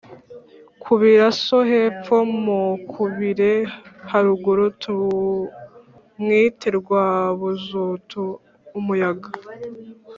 [0.83, 2.15] Kubira so hepfo
[2.45, 3.53] mukubire
[4.11, 9.29] haruguru tumwite Rwabuzutu-Umuyaga.